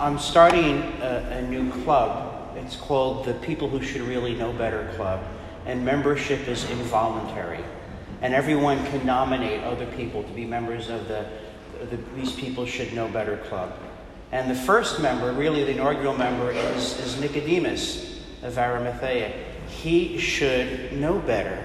[0.00, 2.56] I'm starting a, a, new club.
[2.56, 5.24] It's called the People Who Should Really Know Better Club,
[5.66, 7.64] and membership is involuntary.
[8.22, 11.26] And everyone can nominate other people to be members of the,
[11.90, 13.76] the These People Should Know Better Club.
[14.30, 19.32] And the first member, really the inaugural member, is, is Nicodemus of Arimathea.
[19.66, 21.58] He should know better.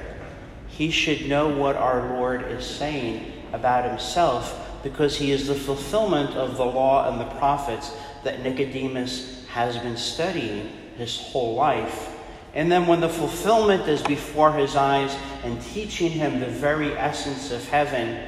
[0.70, 6.32] He should know what our Lord is saying about himself because he is the fulfillment
[6.32, 7.92] of the law and the prophets
[8.24, 12.10] that Nicodemus has been studying his whole life.
[12.54, 17.52] And then, when the fulfillment is before his eyes and teaching him the very essence
[17.52, 18.28] of heaven,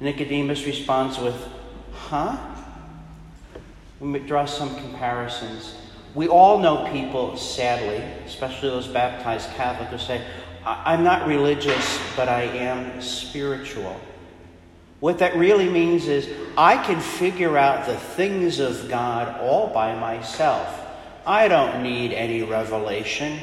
[0.00, 1.36] Nicodemus responds with,
[1.92, 2.38] Huh?
[4.00, 5.74] We draw some comparisons.
[6.14, 10.24] We all know people, sadly, especially those baptized Catholics, who say,
[10.64, 14.00] I'm not religious, but I am spiritual.
[15.00, 19.98] What that really means is I can figure out the things of God all by
[19.98, 20.78] myself.
[21.26, 23.40] I don't need any revelation.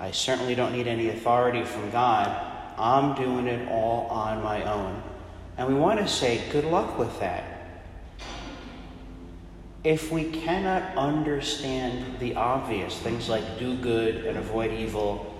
[0.00, 2.28] I certainly don't need any authority from God.
[2.76, 5.02] I'm doing it all on my own.
[5.56, 7.44] And we want to say, good luck with that.
[9.84, 15.34] If we cannot understand the obvious, things like do good and avoid evil,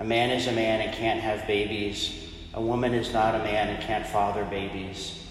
[0.00, 3.68] a man is a man and can't have babies, a woman is not a man
[3.68, 5.26] and can't father babies.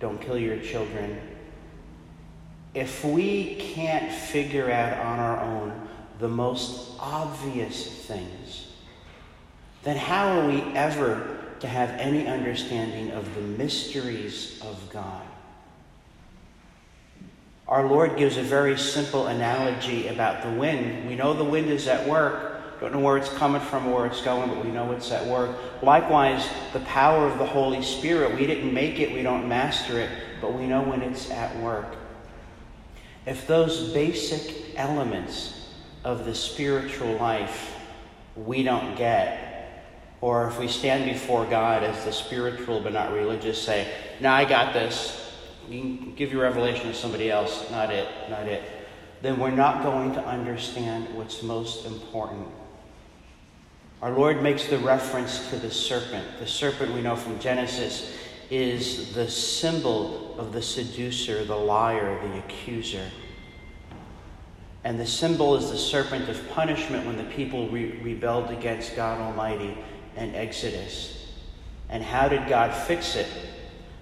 [0.00, 1.20] Don't kill your children.
[2.74, 8.68] If we can't figure out on our own the most obvious things,
[9.82, 15.22] then how are we ever to have any understanding of the mysteries of God?
[17.68, 21.08] Our Lord gives a very simple analogy about the wind.
[21.08, 24.06] We know the wind is at work don't know where it's coming from or where
[24.06, 25.56] it's going, but we know it's at work.
[25.82, 30.10] Likewise, the power of the Holy Spirit, we didn't make it, we don't master it,
[30.40, 31.94] but we know when it's at work.
[33.24, 35.68] If those basic elements
[36.02, 37.76] of the spiritual life
[38.34, 43.62] we don't get, or if we stand before God as the spiritual but not religious,
[43.62, 45.32] say, Now I got this.
[45.68, 48.64] You give your revelation to somebody else, not it, not it.
[49.20, 52.48] Then we're not going to understand what's most important
[54.02, 56.26] our Lord makes the reference to the serpent.
[56.40, 58.12] The serpent, we know from Genesis,
[58.50, 63.08] is the symbol of the seducer, the liar, the accuser.
[64.82, 69.20] And the symbol is the serpent of punishment when the people re- rebelled against God
[69.20, 69.78] Almighty
[70.16, 71.28] in Exodus.
[71.88, 73.28] And how did God fix it?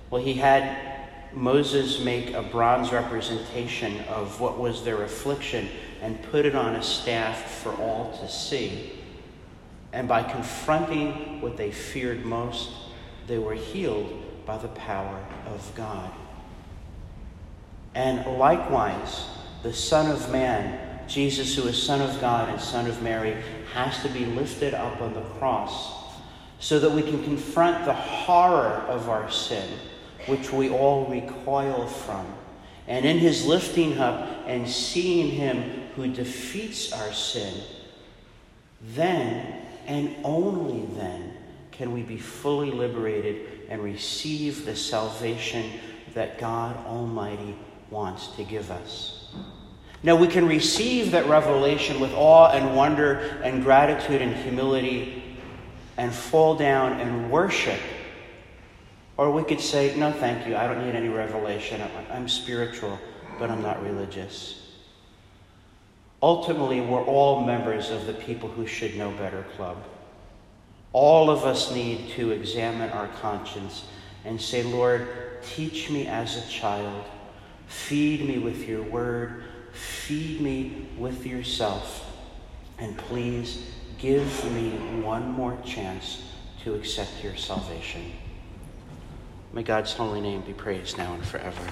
[0.09, 0.97] Well, he had
[1.35, 5.69] Moses make a bronze representation of what was their affliction
[6.01, 8.93] and put it on a staff for all to see.
[9.93, 12.71] And by confronting what they feared most,
[13.27, 16.11] they were healed by the power of God.
[17.95, 19.25] And likewise,
[19.63, 23.37] the Son of Man, Jesus, who is Son of God and Son of Mary,
[23.75, 25.93] has to be lifted up on the cross
[26.61, 29.69] so that we can confront the horror of our sin,
[30.27, 32.27] which we all recoil from.
[32.87, 37.55] And in his lifting up and seeing him who defeats our sin,
[38.95, 41.37] then and only then
[41.71, 45.71] can we be fully liberated and receive the salvation
[46.15, 47.57] that God Almighty
[47.91, 49.29] wants to give us.
[50.03, 55.23] Now, we can receive that revelation with awe and wonder and gratitude and humility
[55.99, 57.79] and fall down and worship.
[59.19, 60.57] Or we could say, No, thank you.
[60.57, 61.83] I don't need any revelation.
[62.11, 62.99] I'm spiritual,
[63.39, 64.70] but I'm not religious.
[66.23, 69.83] Ultimately, we're all members of the people who should know better club.
[70.93, 73.87] All of us need to examine our conscience
[74.25, 75.09] and say, Lord,
[75.43, 77.05] teach me as a child.
[77.69, 79.45] Feed me with your word.
[79.73, 82.07] Feed me with yourself.
[82.79, 84.71] And please give me
[85.03, 86.23] one more chance
[86.65, 88.13] to accept your salvation.
[89.53, 91.63] May God's holy name be praised now and forever.